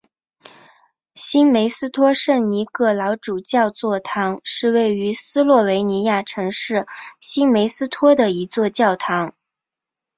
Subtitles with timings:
[1.13, 6.87] 新梅斯托圣尼各老主教座堂是位于斯洛维尼亚城市
[7.19, 9.35] 新梅斯托的一座教堂。